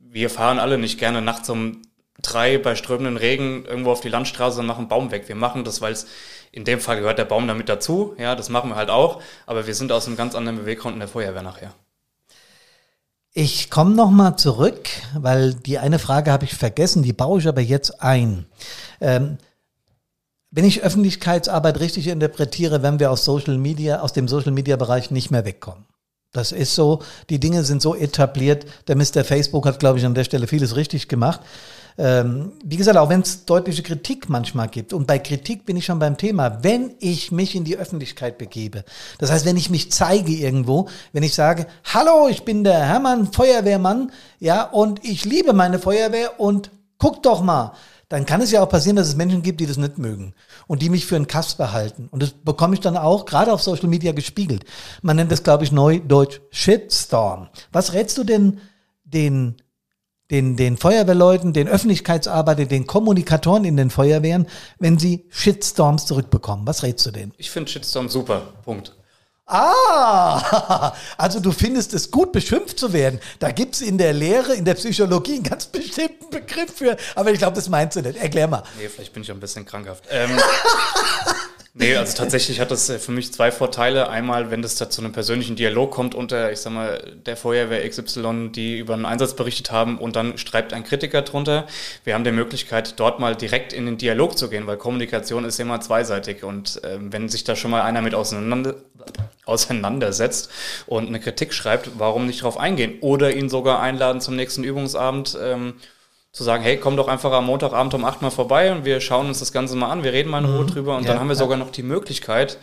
[0.00, 1.82] wir fahren alle nicht gerne nachts um
[2.20, 5.28] drei bei strömenden Regen irgendwo auf die Landstraße und machen Baum weg.
[5.28, 6.06] Wir machen das, weil es
[6.50, 8.16] in dem Fall gehört der Baum damit dazu.
[8.18, 9.22] Ja, das machen wir halt auch.
[9.46, 11.72] Aber wir sind aus einem ganz anderen Beweggrund in der Feuerwehr nachher.
[13.32, 17.60] Ich komme nochmal zurück, weil die eine Frage habe ich vergessen, die baue ich aber
[17.60, 18.46] jetzt ein.
[19.00, 19.38] Ähm,
[20.50, 25.10] wenn ich Öffentlichkeitsarbeit richtig interpretiere, werden wir aus Social Media, aus dem Social Media Bereich
[25.10, 25.84] nicht mehr wegkommen.
[26.32, 28.66] Das ist so, die Dinge sind so etabliert.
[28.86, 29.24] Der Mr.
[29.24, 31.40] Facebook hat, glaube ich, an der Stelle vieles richtig gemacht.
[31.96, 34.92] Ähm, wie gesagt, auch wenn es deutliche Kritik manchmal gibt.
[34.92, 36.62] Und bei Kritik bin ich schon beim Thema.
[36.62, 38.84] Wenn ich mich in die Öffentlichkeit begebe,
[39.18, 43.32] das heißt, wenn ich mich zeige irgendwo, wenn ich sage, hallo, ich bin der Hermann
[43.32, 47.72] Feuerwehrmann, ja, und ich liebe meine Feuerwehr und guck doch mal,
[48.08, 50.34] dann kann es ja auch passieren, dass es Menschen gibt, die das nicht mögen
[50.66, 52.08] und die mich für einen Kass behalten.
[52.10, 54.64] Und das bekomme ich dann auch gerade auf Social Media gespiegelt.
[55.02, 57.48] Man nennt das, glaube ich, neudeutsch Shitstorm.
[57.70, 58.60] Was rätst du denn
[59.04, 59.56] den,
[60.30, 64.46] den, den Feuerwehrleuten, den Öffentlichkeitsarbeitern, den Kommunikatoren in den Feuerwehren,
[64.78, 66.66] wenn sie Shitstorms zurückbekommen?
[66.66, 67.34] Was rätst du denen?
[67.36, 68.54] Ich finde Shitstorm super.
[68.64, 68.97] Punkt.
[69.50, 73.18] Ah, also du findest es gut, beschimpft zu werden.
[73.38, 76.98] Da gibt es in der Lehre, in der Psychologie einen ganz bestimmten Begriff für.
[77.14, 78.18] Aber ich glaube, das meinst du nicht.
[78.18, 78.62] Erklär mal.
[78.78, 80.04] Nee, vielleicht bin ich ein bisschen krankhaft.
[80.10, 80.38] Ähm,
[81.80, 84.08] Nee, also tatsächlich hat das äh, für mich zwei Vorteile.
[84.08, 87.88] Einmal, wenn das da zu einem persönlichen Dialog kommt unter, ich sag mal, der Feuerwehr
[87.88, 91.68] XY, die über einen Einsatz berichtet haben und dann schreibt ein Kritiker drunter.
[92.02, 95.60] Wir haben die Möglichkeit, dort mal direkt in den Dialog zu gehen, weil Kommunikation ist
[95.60, 98.74] immer zweiseitig und äh, wenn sich da schon mal einer mit auseinander,
[99.44, 100.50] auseinandersetzt
[100.86, 105.38] und eine Kritik schreibt, warum nicht drauf eingehen oder ihn sogar einladen zum nächsten Übungsabend,
[105.40, 105.74] ähm,
[106.32, 109.28] zu sagen, hey, komm doch einfach am Montagabend um 8 mal vorbei und wir schauen
[109.28, 110.68] uns das Ganze mal an, wir reden mal in Ruhe mhm.
[110.68, 111.38] drüber und ja, dann haben wir ja.
[111.38, 112.58] sogar noch die Möglichkeit,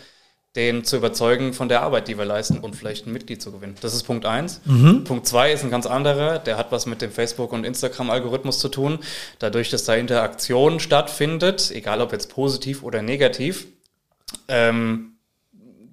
[0.56, 3.76] den zu überzeugen von der Arbeit, die wir leisten und vielleicht ein Mitglied zu gewinnen.
[3.82, 4.62] Das ist Punkt 1.
[4.66, 5.04] Mhm.
[5.04, 8.70] Punkt 2 ist ein ganz anderer, der hat was mit dem Facebook- und Instagram-Algorithmus zu
[8.70, 9.00] tun.
[9.40, 13.68] Dadurch, dass da Interaktion stattfindet, egal ob jetzt positiv oder negativ,
[14.48, 15.18] ähm,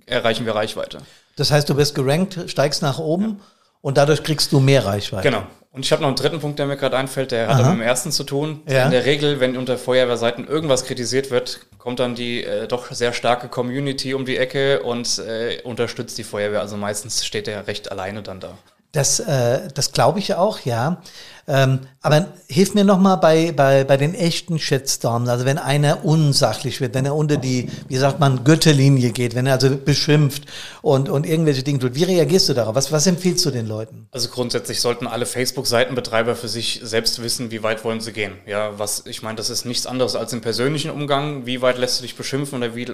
[0.07, 0.99] erreichen wir Reichweite.
[1.35, 3.37] Das heißt, du wirst gerankt, steigst nach oben ja.
[3.83, 5.29] Und dadurch kriegst du mehr Reichweite.
[5.29, 5.43] Genau.
[5.73, 7.81] Und ich habe noch einen dritten Punkt, der mir gerade einfällt, der hat mit dem
[7.81, 8.61] ersten zu tun.
[8.69, 8.85] Ja.
[8.85, 13.15] In der Regel, wenn unter Feuerwehrseiten irgendwas kritisiert wird, kommt dann die äh, doch sehr
[13.15, 16.61] starke Community um die Ecke und äh, unterstützt die Feuerwehr.
[16.61, 18.59] Also meistens steht der recht alleine dann da.
[18.93, 21.03] Das, äh, das glaube ich auch, ja.
[21.49, 26.81] Ähm, aber hilf mir nochmal bei, bei, bei den echten Shitstorms, also wenn einer unsachlich
[26.81, 30.45] wird, wenn er unter die, wie sagt man, Götterlinie geht, wenn er also beschimpft
[30.83, 31.95] und, und irgendwelche Dinge tut.
[31.97, 32.77] Wie reagierst du darauf?
[32.77, 34.07] Was, was empfiehlst du den Leuten?
[34.13, 38.35] Also grundsätzlich sollten alle Facebook-Seitenbetreiber für sich selbst wissen, wie weit wollen sie gehen.
[38.47, 41.45] Ja, was, ich meine, das ist nichts anderes als im persönlichen Umgang.
[41.45, 42.87] Wie weit lässt du dich beschimpfen oder wie,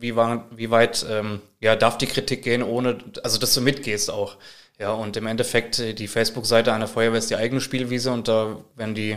[0.00, 4.10] wie, war, wie weit ähm, ja, darf die Kritik gehen, ohne, also dass du mitgehst
[4.10, 4.36] auch.
[4.82, 8.56] Ja, und im Endeffekt, äh, die Facebook-Seite einer Feuerwehr ist die eigene Spielwiese und da
[8.74, 9.16] werden die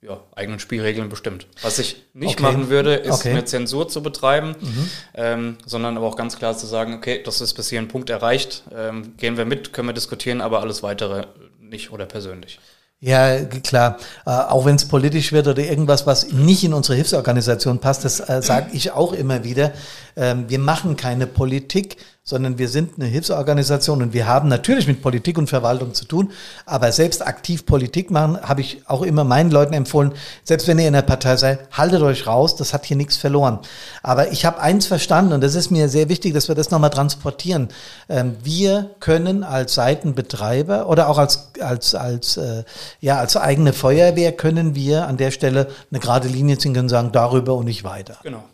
[0.00, 1.48] ja, eigenen Spielregeln bestimmt.
[1.60, 2.42] Was ich nicht okay.
[2.44, 3.30] machen würde, ist okay.
[3.30, 4.90] eine Zensur zu betreiben, mhm.
[5.14, 8.10] ähm, sondern aber auch ganz klar zu sagen, okay, das ist bis hier ein Punkt
[8.10, 11.26] erreicht, ähm, gehen wir mit, können wir diskutieren, aber alles weitere
[11.58, 12.60] nicht oder persönlich.
[13.04, 13.98] Ja, klar.
[14.24, 18.20] Äh, auch wenn es politisch wird oder irgendwas, was nicht in unsere Hilfsorganisation passt, das
[18.20, 19.72] äh, sage ich auch immer wieder.
[20.16, 25.02] Ähm, wir machen keine Politik, sondern wir sind eine Hilfsorganisation und wir haben natürlich mit
[25.02, 26.30] Politik und Verwaltung zu tun,
[26.66, 30.12] aber selbst aktiv Politik machen, habe ich auch immer meinen Leuten empfohlen,
[30.44, 33.58] selbst wenn ihr in der Partei seid, haltet euch raus, das hat hier nichts verloren.
[34.04, 36.90] Aber ich habe eins verstanden und das ist mir sehr wichtig, dass wir das nochmal
[36.90, 37.68] transportieren.
[38.08, 42.62] Ähm, wir können als Seitenbetreiber oder auch als, als, als, äh,
[43.00, 47.10] ja, als eigene Feuerwehr können wir an der Stelle eine gerade Linie ziehen und sagen,
[47.10, 48.18] darüber und nicht weiter.
[48.22, 48.44] Genau.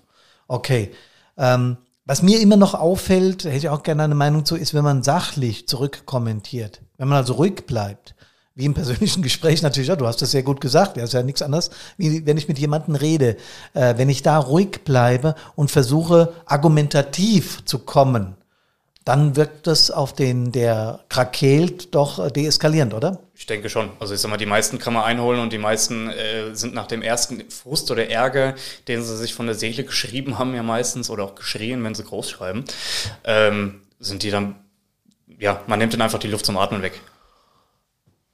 [0.46, 0.90] Okay.
[1.38, 4.84] Ähm, was mir immer noch auffällt, hätte ich auch gerne eine Meinung zu, ist, wenn
[4.84, 6.80] man sachlich zurückkommentiert.
[6.96, 8.14] Wenn man also ruhig bleibt.
[8.54, 11.22] Wie im persönlichen Gespräch natürlich, ja, du hast das sehr gut gesagt, ja, ist ja
[11.22, 13.36] nichts anderes, wie wenn ich mit jemandem rede.
[13.74, 18.36] Äh, wenn ich da ruhig bleibe und versuche, argumentativ zu kommen,
[19.08, 23.20] dann wirkt das auf den, der krakeelt, doch deeskalierend, oder?
[23.34, 23.88] Ich denke schon.
[24.00, 26.86] Also ich sag mal, die meisten kann man einholen und die meisten äh, sind nach
[26.86, 28.54] dem ersten Frust oder Ärger,
[28.86, 32.04] den sie sich von der Seele geschrieben haben, ja meistens, oder auch geschrien, wenn sie
[32.04, 32.64] groß schreiben,
[33.24, 34.56] ähm, sind die dann,
[35.38, 37.00] ja, man nimmt dann einfach die Luft zum Atmen weg.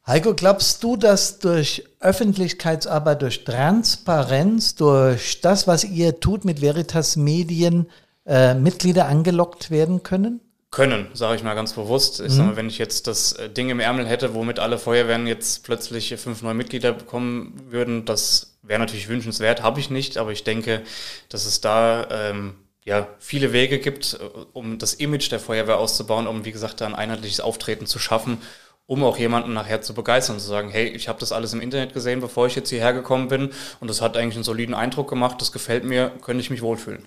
[0.09, 7.15] Heiko, glaubst du, dass durch Öffentlichkeitsarbeit, durch Transparenz, durch das, was ihr tut mit Veritas
[7.15, 7.87] Medien,
[8.27, 10.41] äh, Mitglieder angelockt werden können?
[10.75, 12.21] Können, sage ich mal ganz bewusst.
[12.21, 12.37] Ich mhm.
[12.37, 15.65] sag mal, wenn ich jetzt das äh, Ding im Ärmel hätte, womit alle Feuerwehren jetzt
[15.65, 20.43] plötzlich fünf neue Mitglieder bekommen würden, das wäre natürlich wünschenswert, habe ich nicht, aber ich
[20.43, 20.83] denke,
[21.29, 26.27] dass es da ähm, ja, viele Wege gibt, äh, um das Image der Feuerwehr auszubauen,
[26.27, 28.39] um, wie gesagt, ein einheitliches Auftreten zu schaffen,
[28.87, 31.95] um auch jemanden nachher zu begeistern, zu sagen, hey, ich habe das alles im Internet
[31.95, 35.41] gesehen, bevor ich jetzt hierher gekommen bin und das hat eigentlich einen soliden Eindruck gemacht,
[35.41, 37.05] das gefällt mir, könnte ich mich wohlfühlen.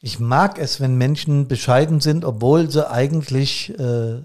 [0.00, 4.22] Ich mag es, wenn Menschen bescheiden sind, obwohl sie eigentlich äh,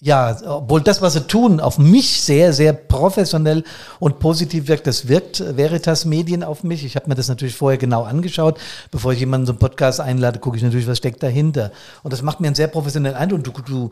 [0.00, 3.64] ja, obwohl das, was sie tun, auf mich sehr, sehr professionell
[3.98, 6.84] und positiv wirkt, das wirkt Veritas Medien auf mich.
[6.84, 8.60] Ich habe mir das natürlich vorher genau angeschaut.
[8.92, 11.72] Bevor ich jemanden zum Podcast einlade, gucke ich natürlich, was steckt dahinter.
[12.04, 13.42] Und das macht mir einen sehr professionellen Eindruck.
[13.42, 13.90] Du, du,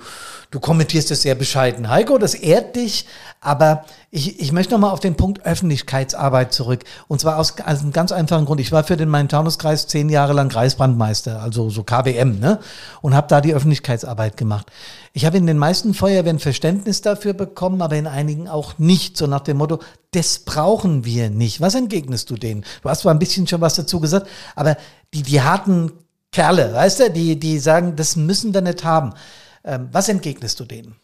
[0.52, 1.88] du kommentierst das sehr bescheiden.
[1.88, 3.06] Heiko, das ehrt dich,
[3.40, 3.84] aber
[4.16, 6.84] ich, ich möchte nochmal auf den Punkt Öffentlichkeitsarbeit zurück.
[7.06, 8.62] Und zwar aus, aus einem ganz einfachen Grund.
[8.62, 12.58] Ich war für den Main-Taunus-Kreis zehn Jahre lang Kreisbrandmeister, also so KWM, ne?
[13.02, 14.72] Und habe da die Öffentlichkeitsarbeit gemacht.
[15.12, 19.18] Ich habe in den meisten Feuerwehren Verständnis dafür bekommen, aber in einigen auch nicht.
[19.18, 19.80] So nach dem Motto,
[20.12, 21.60] das brauchen wir nicht.
[21.60, 22.64] Was entgegnest du denen?
[22.82, 24.78] Du hast zwar ein bisschen schon was dazu gesagt, aber
[25.12, 25.92] die, die harten
[26.32, 29.12] Kerle, weißt du, die, die sagen, das müssen wir nicht haben.
[29.62, 30.96] Ähm, was entgegnest du denen?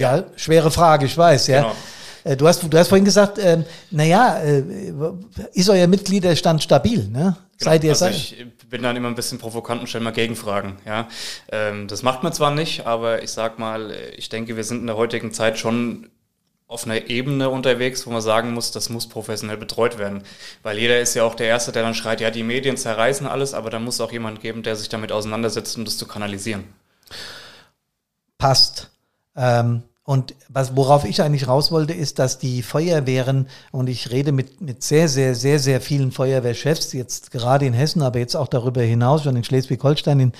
[0.00, 1.62] Ja, schwere Frage, ich weiß, ja.
[1.62, 1.76] Genau.
[2.24, 4.62] Äh, du hast, du hast vorhin gesagt, ähm, naja, äh,
[5.52, 7.36] ist euer Mitgliederstand stabil, ne?
[7.58, 10.76] Genau, Seid ihr also ich bin dann immer ein bisschen provokant und stelle mal Gegenfragen.
[10.84, 11.08] Ja,
[11.50, 14.86] ähm, das macht man zwar nicht, aber ich sag mal, ich denke, wir sind in
[14.86, 16.10] der heutigen Zeit schon
[16.68, 20.22] auf einer Ebene unterwegs, wo man sagen muss, das muss professionell betreut werden.
[20.62, 23.54] Weil jeder ist ja auch der Erste, der dann schreit, ja, die Medien zerreißen alles,
[23.54, 26.64] aber da muss auch jemand geben, der sich damit auseinandersetzt, um das zu kanalisieren.
[28.36, 28.90] Passt.
[29.36, 34.30] Ähm, und was, worauf ich eigentlich raus wollte, ist, dass die Feuerwehren, und ich rede
[34.30, 38.46] mit, mit sehr, sehr, sehr, sehr vielen Feuerwehrchefs, jetzt gerade in Hessen, aber jetzt auch
[38.46, 40.32] darüber hinaus, schon in Schleswig-Holstein, in,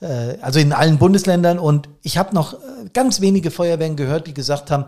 [0.00, 1.58] äh, also in allen Bundesländern.
[1.58, 2.56] Und ich habe noch äh,
[2.92, 4.84] ganz wenige Feuerwehren gehört, die gesagt haben,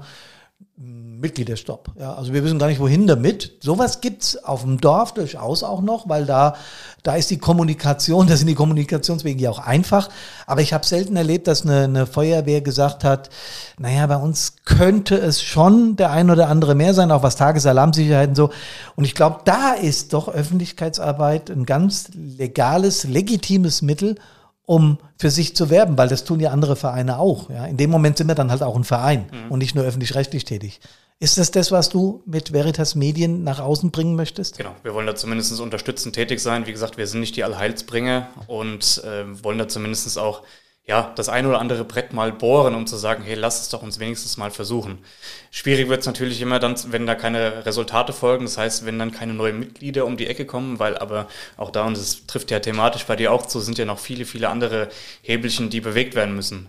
[1.22, 1.92] Mitgliederstopp.
[1.98, 3.52] Ja, also wir wissen gar nicht, wohin damit.
[3.60, 6.56] Sowas gibt's auf dem Dorf durchaus auch noch, weil da,
[7.02, 10.10] da ist die Kommunikation, da sind die Kommunikationswege ja auch einfach.
[10.46, 13.30] Aber ich habe selten erlebt, dass eine, eine Feuerwehr gesagt hat,
[13.78, 18.30] naja, bei uns könnte es schon der ein oder andere mehr sein, auch was Tagesalarmsicherheit
[18.30, 18.50] und so.
[18.96, 24.16] Und ich glaube, da ist doch Öffentlichkeitsarbeit ein ganz legales, legitimes Mittel,
[24.64, 27.50] um für sich zu werben, weil das tun ja andere Vereine auch.
[27.50, 27.66] Ja.
[27.66, 29.50] In dem Moment sind wir dann halt auch ein Verein mhm.
[29.50, 30.80] und nicht nur öffentlich-rechtlich tätig.
[31.22, 34.58] Ist das das, was du mit Veritas Medien nach außen bringen möchtest?
[34.58, 36.66] Genau, wir wollen da zumindest unterstützend tätig sein.
[36.66, 40.42] Wie gesagt, wir sind nicht die Allheilsbringer und äh, wollen da zumindest auch
[40.84, 43.82] ja, das ein oder andere Brett mal bohren, um zu sagen, hey, lass es doch
[43.82, 44.98] uns wenigstens mal versuchen.
[45.52, 49.12] Schwierig wird es natürlich immer dann, wenn da keine Resultate folgen, das heißt, wenn dann
[49.12, 52.58] keine neuen Mitglieder um die Ecke kommen, weil aber auch da, und das trifft ja
[52.58, 54.88] thematisch bei dir auch zu, sind ja noch viele, viele andere
[55.22, 56.66] Hebelchen, die bewegt werden müssen.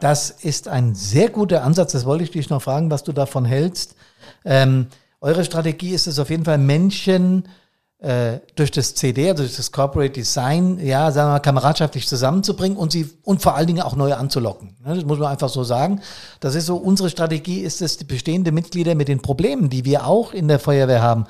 [0.00, 3.44] Das ist ein sehr guter Ansatz, das wollte ich dich noch fragen, was du davon
[3.44, 3.96] hältst.
[4.44, 4.86] Ähm,
[5.20, 7.48] eure Strategie ist es auf jeden Fall, Menschen
[7.98, 12.78] äh, durch das CD, also durch das Corporate Design, ja, sagen wir mal, kameradschaftlich zusammenzubringen
[12.78, 14.76] und sie und vor allen Dingen auch neue anzulocken.
[14.84, 16.00] Ne, das muss man einfach so sagen.
[16.38, 20.06] Das ist so, unsere Strategie ist es, die bestehende Mitglieder mit den Problemen, die wir
[20.06, 21.26] auch in der Feuerwehr haben,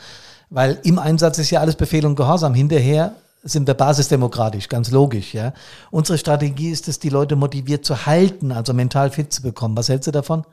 [0.51, 2.53] weil im Einsatz ist ja alles Befehl und Gehorsam.
[2.53, 3.15] Hinterher
[3.49, 5.53] sind wir basisdemokratisch, ganz logisch, ja.
[5.91, 9.77] Unsere Strategie ist es, die Leute motiviert zu halten, also mental fit zu bekommen.
[9.77, 10.45] Was hältst du davon?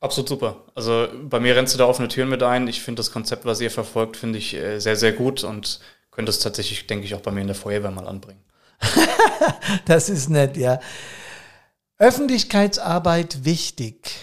[0.00, 0.56] Absolut super.
[0.74, 2.66] Also bei mir rennst du da offene Türen mit ein.
[2.66, 5.78] Ich finde das Konzept, was ihr verfolgt, finde ich äh, sehr, sehr gut und
[6.10, 8.42] könnte es tatsächlich, denke ich, auch bei mir in der Feuerwehr mal anbringen.
[9.86, 10.80] das ist nett, ja.
[11.98, 14.16] Öffentlichkeitsarbeit wichtig.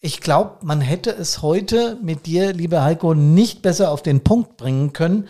[0.00, 4.56] Ich glaube, man hätte es heute mit dir, lieber Heiko, nicht besser auf den Punkt
[4.56, 5.28] bringen können.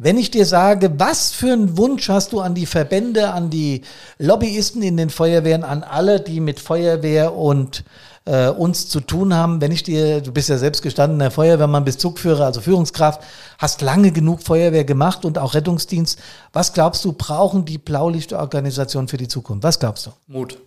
[0.00, 3.82] Wenn ich dir sage, was für einen Wunsch hast du an die Verbände, an die
[4.18, 7.82] Lobbyisten in den Feuerwehren, an alle, die mit Feuerwehr und
[8.24, 9.60] äh, uns zu tun haben.
[9.60, 13.22] Wenn ich dir, du bist ja selbst gestandener Feuerwehrmann, bist Zugführer, also Führungskraft,
[13.58, 16.20] hast lange genug Feuerwehr gemacht und auch Rettungsdienst.
[16.52, 19.64] Was glaubst du, brauchen die Blaulichtorganisationen für die Zukunft?
[19.64, 20.10] Was glaubst du?
[20.28, 20.58] Mut.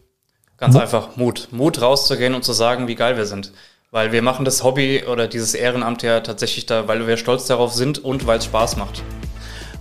[0.58, 0.82] Ganz Mut?
[0.84, 1.48] einfach Mut.
[1.52, 3.54] Mut rauszugehen und zu sagen, wie geil wir sind.
[3.92, 7.74] Weil wir machen das Hobby oder dieses Ehrenamt ja tatsächlich da, weil wir stolz darauf
[7.74, 9.04] sind und weil es Spaß macht.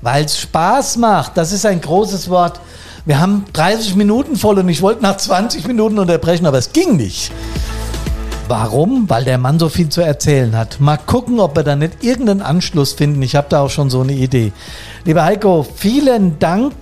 [0.03, 2.61] Weil es Spaß macht, das ist ein großes Wort.
[3.05, 6.97] Wir haben 30 Minuten voll und ich wollte nach 20 Minuten unterbrechen, aber es ging
[6.97, 7.33] nicht.
[8.49, 9.09] Warum?
[9.09, 10.81] Weil der Mann so viel zu erzählen hat.
[10.81, 13.23] Mal gucken, ob wir da nicht irgendeinen Anschluss finden.
[13.23, 14.53] Ich habe da auch schon so eine Idee.
[15.05, 16.75] Lieber Heiko, vielen Dank.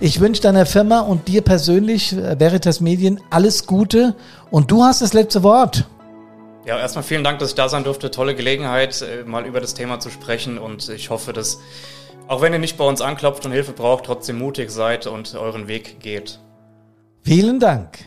[0.00, 4.14] Ich wünsche deiner Firma und dir persönlich, äh, Veritas Medien, alles Gute.
[4.50, 5.86] Und du hast das letzte Wort.
[6.66, 8.10] Ja, erstmal vielen Dank, dass ich da sein durfte.
[8.10, 10.58] Tolle Gelegenheit, äh, mal über das Thema zu sprechen.
[10.58, 11.58] Und ich hoffe, dass
[12.32, 15.68] auch wenn ihr nicht bei uns anklopft und Hilfe braucht, trotzdem mutig seid und euren
[15.68, 16.40] Weg geht.
[17.20, 17.98] Vielen Dank.